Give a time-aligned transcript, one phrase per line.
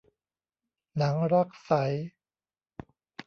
[0.97, 1.71] หนังรักใส